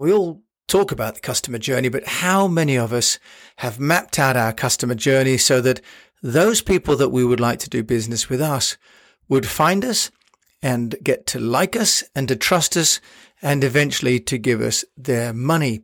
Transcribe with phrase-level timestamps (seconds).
[0.00, 3.18] We all talk about the customer journey, but how many of us
[3.56, 5.82] have mapped out our customer journey so that
[6.22, 8.78] those people that we would like to do business with us
[9.28, 10.10] would find us
[10.62, 12.98] and get to like us and to trust us
[13.42, 15.82] and eventually to give us their money.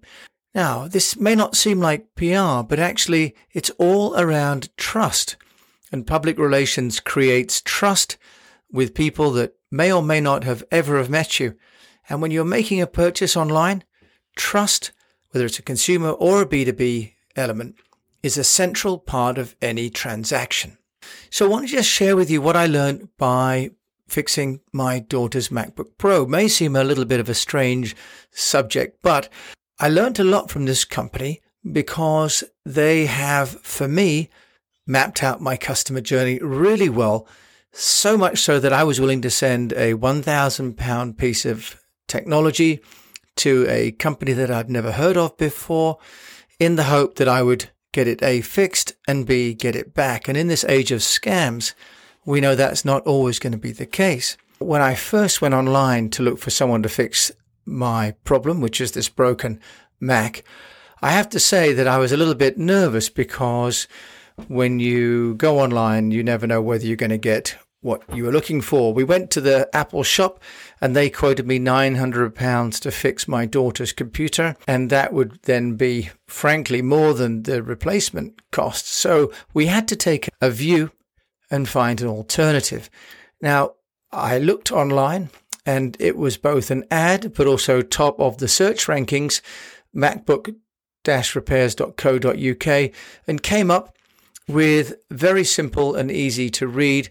[0.55, 5.37] Now, this may not seem like PR, but actually it's all around trust.
[5.93, 8.17] And public relations creates trust
[8.73, 11.55] with people that may or may not have ever have met you.
[12.09, 13.85] And when you're making a purchase online,
[14.37, 14.93] trust,
[15.31, 17.77] whether it's a consumer or a B2B element,
[18.23, 20.79] is a central part of any transaction.
[21.31, 23.71] So I want to just share with you what I learned by
[24.09, 26.23] fixing my daughter's MacBook Pro.
[26.23, 27.97] It may seem a little bit of a strange
[28.31, 29.29] subject, but
[29.79, 34.31] I learned a lot from this company because they have, for me,
[34.87, 37.27] mapped out my customer journey really well.
[37.73, 42.81] So much so that I was willing to send a 1,000 pound piece of technology
[43.37, 45.99] to a company that I'd never heard of before
[46.59, 50.29] in the hope that I would get it A fixed and B get it back.
[50.29, 51.75] And in this age of scams,
[52.25, 54.37] we know that's not always going to be the case.
[54.59, 57.31] When I first went online to look for someone to fix
[57.65, 59.61] my problem, which is this broken
[60.01, 60.45] Mac,
[61.03, 63.87] I have to say that I was a little bit nervous because
[64.49, 67.57] when you go online, you never know whether you're going to get
[67.87, 68.93] what you were looking for.
[68.93, 70.43] We went to the Apple shop
[70.81, 74.57] and they quoted me £900 to fix my daughter's computer.
[74.67, 78.89] And that would then be, frankly, more than the replacement cost.
[78.89, 80.91] So we had to take a view
[81.51, 82.91] and find an alternative.
[83.41, 83.75] Now,
[84.13, 85.31] I looked online
[85.65, 89.41] and it was both an ad, but also top of the search rankings,
[89.95, 90.55] MacBook
[91.07, 92.91] repairs.co.uk,
[93.29, 93.97] and came up
[94.49, 97.11] with very simple and easy to read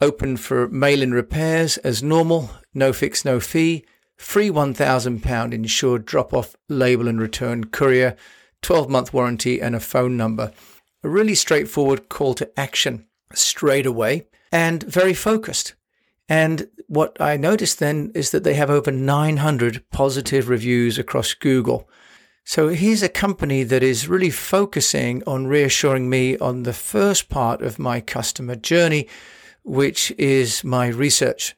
[0.00, 3.84] Open for mail in repairs as normal, no fix, no fee,
[4.16, 8.16] free £1,000 insured drop off label and return courier,
[8.62, 10.52] 12 month warranty, and a phone number.
[11.02, 15.74] A really straightforward call to action straight away and very focused.
[16.28, 21.88] And what I noticed then is that they have over 900 positive reviews across Google.
[22.44, 27.62] So here's a company that is really focusing on reassuring me on the first part
[27.62, 29.08] of my customer journey,
[29.68, 31.54] which is my research.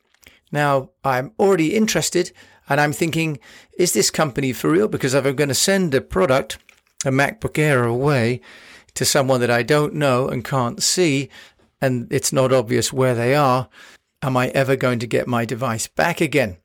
[0.53, 2.33] Now, I'm already interested
[2.69, 3.39] and I'm thinking,
[3.79, 4.89] is this company for real?
[4.89, 6.59] Because if I'm going to send a product,
[7.05, 8.41] a MacBook Air away
[8.95, 11.31] to someone that I don't know and can't see,
[11.81, 13.69] and it's not obvious where they are,
[14.23, 16.59] am I ever going to get my device back again?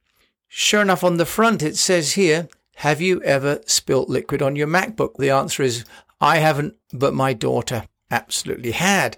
[0.47, 4.67] Sure enough, on the front, it says here, have you ever spilt liquid on your
[4.67, 5.15] MacBook?
[5.17, 5.85] The answer is,
[6.19, 9.15] I haven't, but my daughter absolutely had.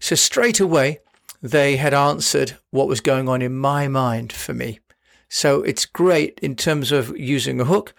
[0.00, 1.00] So straight away,
[1.42, 4.80] they had answered what was going on in my mind for me.
[5.28, 7.94] So it's great in terms of using a hook.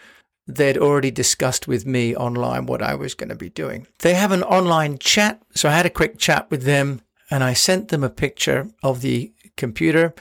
[0.48, 3.88] They'd already discussed with me online what I was going to be doing.
[4.00, 5.42] They have an online chat.
[5.54, 9.02] So I had a quick chat with them and I sent them a picture of
[9.02, 10.16] the computer.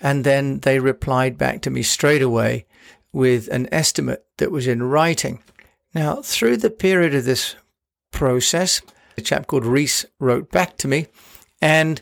[0.00, 2.66] And then they replied back to me straight away
[3.12, 5.42] with an estimate that was in writing.
[5.94, 7.56] Now, through the period of this
[8.12, 8.80] process,
[9.18, 11.08] a chap called Reese wrote back to me
[11.60, 12.00] and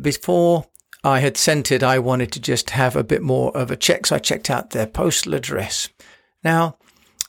[0.00, 0.66] before
[1.02, 4.06] I had sent it, I wanted to just have a bit more of a check.
[4.06, 5.88] So I checked out their postal address.
[6.42, 6.78] Now,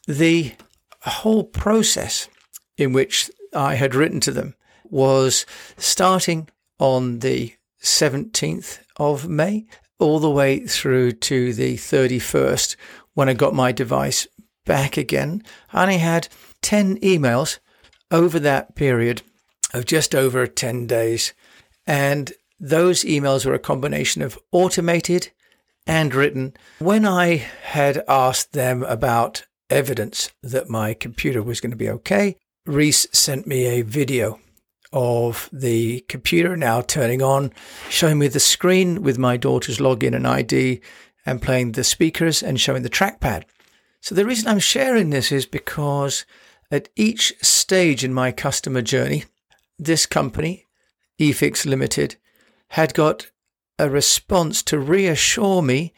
[0.08, 0.54] the
[1.02, 2.30] whole process
[2.78, 5.46] in which I had written to them was
[5.78, 6.50] starting
[6.80, 9.66] on the 17th of May
[10.00, 12.76] all the way through to the 31st
[13.14, 14.28] when I got my device
[14.66, 15.42] back again.
[15.72, 16.28] I had
[16.62, 17.60] 10 emails
[18.12, 19.22] over that period
[19.74, 21.34] of just over 10 days.
[21.88, 25.32] And those emails were a combination of automated
[25.88, 26.54] and written.
[26.80, 32.38] When I had asked them about evidence that my computer was going to be okay,
[32.66, 34.40] Reese sent me a video
[34.92, 37.52] of the computer now turning on,
[37.90, 40.82] showing me the screen with my daughter's login and ID
[41.26, 43.44] and playing the speakers and showing the trackpad.
[44.02, 46.26] So the reason I'm sharing this is because
[46.72, 49.26] at each stage in my customer journey,
[49.78, 50.66] this company,
[51.20, 52.16] eFix Limited,
[52.76, 53.32] had got
[53.80, 55.94] a response to reassure me,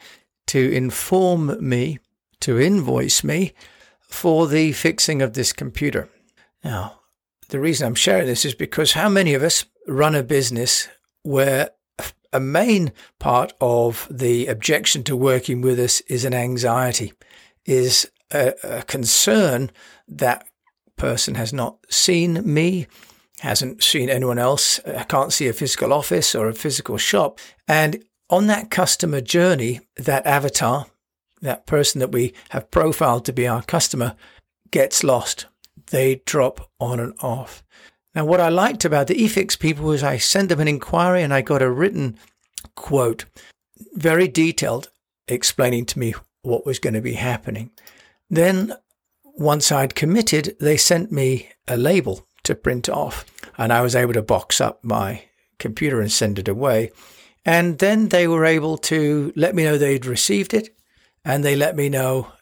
[0.46, 1.98] to inform me,
[2.38, 3.52] to invoice me
[4.00, 6.08] for the fixing of this computer.
[6.62, 7.00] Now,
[7.48, 10.86] the reason I'm sharing this is because how many of us run a business
[11.24, 11.70] where
[12.32, 17.12] a main part of the objection to working with us is an anxiety,
[17.66, 19.72] is a, a concern
[20.06, 20.46] that
[20.96, 22.86] person has not seen me,
[23.40, 27.38] hasn't seen anyone else, can't see a physical office or a physical shop.
[27.66, 30.86] And on that customer journey, that avatar,
[31.40, 34.16] that person that we have profiled to be our customer
[34.70, 35.46] gets lost.
[35.90, 37.62] They drop on and off.
[38.14, 41.32] Now, what I liked about the eFix people was I sent them an inquiry and
[41.32, 42.18] I got a written
[42.74, 43.24] quote,
[43.94, 44.90] very detailed,
[45.28, 47.70] explaining to me what was going to be happening.
[48.28, 48.74] Then,
[49.24, 53.24] once I'd committed, they sent me a label to print off,
[53.56, 55.22] and I was able to box up my
[55.58, 56.90] computer and send it away.
[57.44, 60.76] And then they were able to let me know they'd received it,
[61.24, 62.32] and they let me know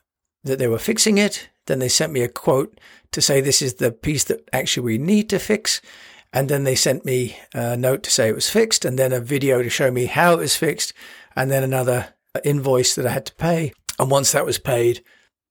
[0.42, 1.48] that they were fixing it.
[1.66, 2.80] Then they sent me a quote
[3.12, 5.80] to say this is the piece that actually we need to fix.
[6.32, 9.20] And then they sent me a note to say it was fixed, and then a
[9.20, 10.92] video to show me how it was fixed,
[11.34, 12.14] and then another
[12.44, 13.72] invoice that I had to pay.
[13.98, 15.02] And once that was paid,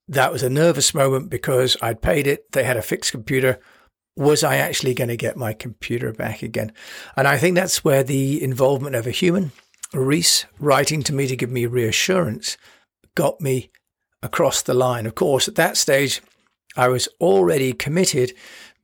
[0.06, 2.52] that was a nervous moment because I'd paid it.
[2.52, 3.58] They had a fixed computer.
[4.16, 6.72] Was I actually going to get my computer back again?
[7.16, 9.52] And I think that's where the involvement of a human,
[9.92, 12.56] Reese, writing to me to give me reassurance,
[13.14, 13.70] got me
[14.22, 15.06] across the line.
[15.06, 16.22] Of course, at that stage,
[16.76, 18.32] I was already committed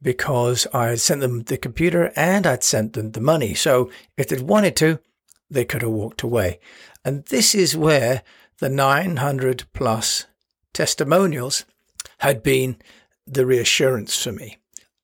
[0.02, 3.55] because I had sent them the computer and I'd sent them the money.
[3.55, 4.99] So if they'd wanted to,
[5.50, 6.58] they could have walked away.
[7.05, 8.23] And this is where
[8.58, 10.26] the 900 plus
[10.73, 11.64] testimonials
[12.19, 12.76] had been
[13.26, 14.56] the reassurance for me.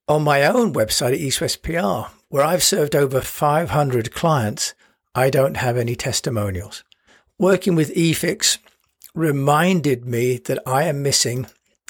[0.09, 4.73] On my own website at East West PR, where I've served over 500 clients,
[5.15, 6.83] I don't have any testimonials.
[7.39, 8.57] Working with eFix
[9.15, 11.47] reminded me that I am missing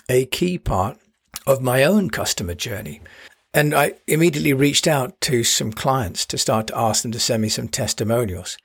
[0.09, 0.99] a key part
[1.47, 3.01] of my own customer journey.
[3.55, 7.43] And I immediately reached out to some clients to start to ask them to send
[7.43, 8.59] me some testimonials.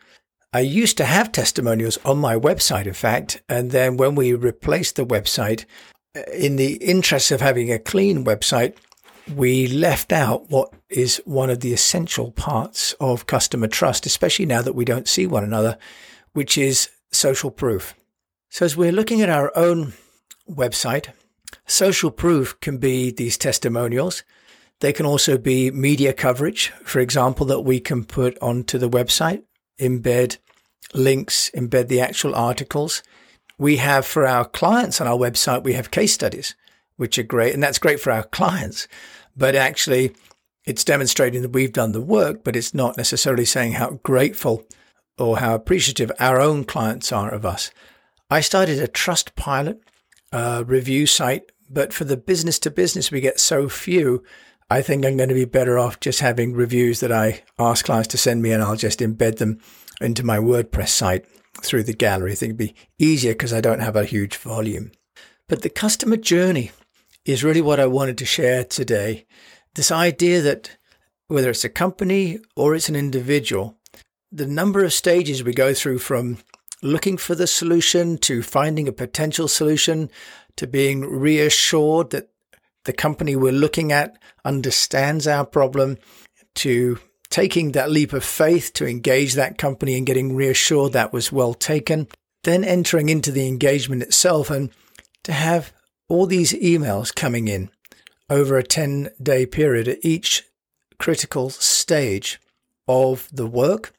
[0.51, 3.43] I used to have testimonials on my website, in fact.
[3.47, 5.65] And then when we replaced the website,
[6.15, 8.75] uh, in the interest of having a clean website,
[9.35, 14.61] we left out what is one of the essential parts of customer trust, especially now
[14.61, 15.77] that we don't see one another,
[16.33, 17.95] which is social proof.
[18.49, 19.93] So as we're looking at our own
[20.49, 21.07] website,
[21.65, 24.23] social proof can be these testimonials.
[24.79, 29.43] They can also be media coverage, for example, that we can put onto the website,
[29.79, 30.37] embed
[30.93, 33.01] links, embed the actual articles.
[33.57, 36.55] We have for our clients on our website, we have case studies,
[36.97, 37.53] which are great.
[37.53, 38.87] And that's great for our clients.
[39.35, 40.15] But actually,
[40.65, 44.65] it's demonstrating that we've done the work, but it's not necessarily saying how grateful
[45.17, 47.71] or how appreciative our own clients are of us.
[48.29, 49.79] I started a Trustpilot
[50.31, 54.23] uh, review site, but for the business to business, we get so few.
[54.69, 58.07] I think I'm going to be better off just having reviews that I ask clients
[58.09, 59.59] to send me and I'll just embed them
[60.01, 61.25] into my WordPress site
[61.61, 62.31] through the gallery.
[62.31, 64.91] I think it'd be easier because I don't have a huge volume.
[65.47, 66.71] But the customer journey
[67.25, 69.25] is really what I wanted to share today.
[69.75, 70.77] This idea that
[71.27, 73.77] whether it's a company or it's an individual,
[74.31, 76.37] the number of stages we go through from
[76.81, 80.09] looking for the solution to finding a potential solution
[80.57, 82.29] to being reassured that
[82.85, 85.97] the company we're looking at understands our problem
[86.55, 86.99] to
[87.29, 91.53] taking that leap of faith to engage that company and getting reassured that was well
[91.53, 92.07] taken,
[92.43, 94.69] then entering into the engagement itself and
[95.23, 95.73] to have
[96.09, 97.69] all these emails coming in
[98.29, 100.43] over a 10 day period at each
[100.99, 102.39] critical stage
[102.87, 103.93] of the work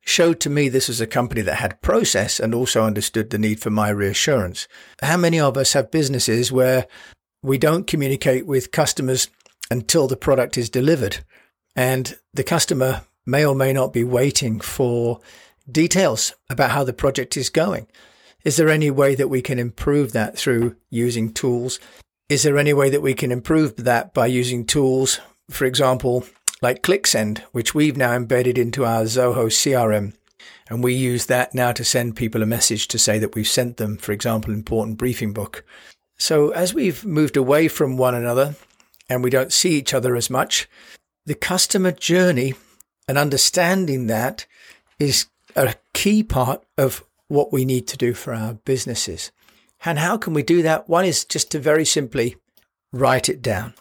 [0.00, 3.60] showed to me this was a company that had process and also understood the need
[3.60, 4.66] for my reassurance.
[5.02, 6.86] How many of us have businesses where
[7.42, 9.28] we don't communicate with customers
[9.70, 11.18] until the product is delivered?
[11.76, 15.20] And the customer may or may not be waiting for
[15.70, 17.86] details about how the project is going.
[18.48, 21.78] Is there any way that we can improve that through using tools?
[22.30, 26.24] Is there any way that we can improve that by using tools, for example,
[26.62, 30.14] like ClickSend, which we've now embedded into our Zoho CRM?
[30.70, 33.76] And we use that now to send people a message to say that we've sent
[33.76, 35.62] them, for example, an important briefing book.
[36.16, 38.54] So as we've moved away from one another
[39.10, 40.70] and we don't see each other as much,
[41.26, 42.54] the customer journey
[43.06, 44.46] and understanding that
[44.98, 49.30] is a key part of what we need to do for our businesses.
[49.84, 50.88] And how can we do that?
[50.88, 52.36] One is just to very simply
[52.92, 53.74] write it down.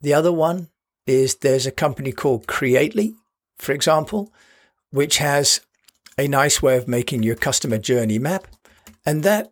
[0.00, 0.68] The other one
[1.06, 3.14] is there's a company called Creately,
[3.58, 4.32] for example,
[4.90, 5.60] which has
[6.16, 8.46] a nice way of making your customer journey map.
[9.04, 9.50] And that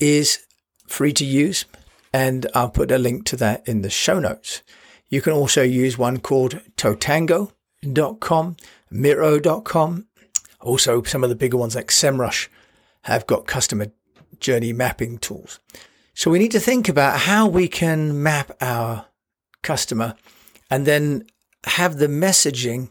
[0.00, 0.46] is
[0.88, 1.64] free to use.
[2.12, 4.62] And I'll put a link to that in the show notes.
[5.08, 8.56] You can also use one called totango.com,
[8.90, 10.06] miro.com.
[10.60, 12.48] Also, some of the bigger ones like SEMrush
[13.06, 13.86] have got customer
[14.40, 15.60] journey mapping tools.
[16.12, 19.06] So we need to think about how we can map our
[19.62, 20.16] customer
[20.70, 21.24] and then
[21.66, 22.90] have the messaging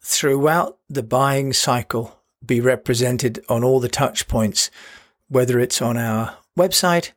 [0.00, 4.68] throughout the buying cycle be represented on all the touch points,
[5.28, 7.12] whether it's on our website,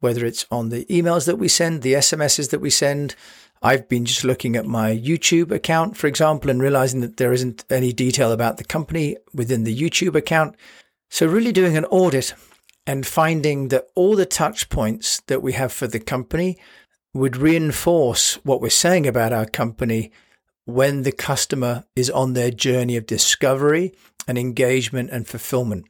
[0.00, 3.14] whether it's on the emails that we send, the SMSs that we send.
[3.62, 7.64] I've been just looking at my YouTube account, for example, and realizing that there isn't
[7.70, 10.56] any detail about the company within the YouTube account.
[11.08, 12.34] So, really doing an audit
[12.86, 16.58] and finding that all the touch points that we have for the company
[17.14, 20.12] would reinforce what we're saying about our company
[20.66, 23.94] when the customer is on their journey of discovery
[24.28, 25.86] and engagement and fulfillment.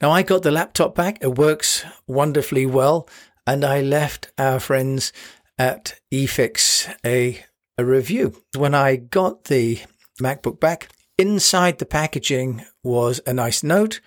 [0.00, 1.18] Now, I got the laptop back.
[1.20, 3.08] It works wonderfully well.
[3.46, 5.12] And I left our friends
[5.58, 7.44] at eFix a,
[7.76, 8.42] a review.
[8.56, 9.80] When I got the
[10.20, 10.88] MacBook back,
[11.18, 14.00] inside the packaging was a nice note.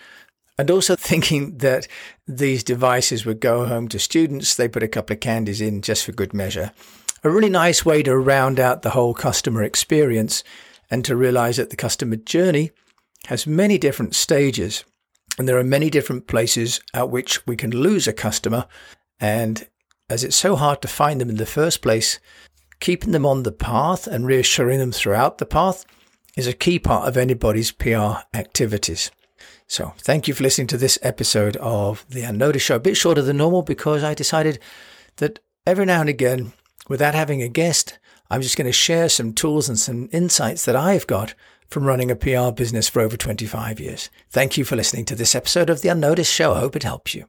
[0.58, 1.88] And also thinking that
[2.28, 6.06] these devices would go home to students, they put a couple of candies in just
[6.06, 6.72] for good measure.
[7.24, 10.44] A really nice way to round out the whole customer experience
[10.90, 12.72] and to realize that the customer journey
[13.28, 14.86] has many different stages
[15.38, 18.68] and there are many different places at which we can lose a customer.
[19.20, 19.68] And
[20.10, 22.20] as it's so hard to find them in the first place,
[22.80, 25.86] keeping them on the path and reassuring them throughout the path
[26.38, 29.12] is a key part of anybody's PR activities.
[29.68, 32.75] So thank you for listening to this episode of the Unnoticed Show.
[32.75, 34.60] A bit shorter than normal because I decided
[35.18, 36.54] that every now and again,
[36.88, 37.98] without having a guest,
[38.30, 41.34] I'm just going to share some tools and some insights that I've got
[41.68, 44.10] from running a PR business for over 25 years.
[44.30, 46.54] Thank you for listening to this episode of The Unnoticed Show.
[46.54, 47.25] I hope it helps you.